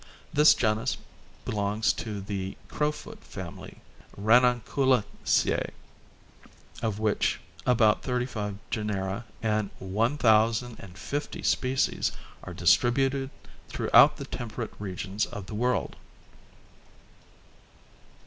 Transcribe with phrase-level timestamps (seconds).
[0.33, 0.97] This genus
[1.45, 3.81] belongs to the crowfoot family,
[4.17, 5.69] Ranunculaceae,
[6.81, 12.11] of which about thirty five genera and one thousand and fifty species
[12.43, 13.29] are distributed
[13.69, 15.95] throughout the temperate regions of the world.